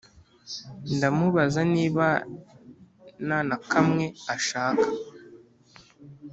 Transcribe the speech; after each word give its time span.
ndamubaza 0.95 1.59
niba 1.73 2.07
nanakamwe 3.27 4.05
ashaka 4.35 4.87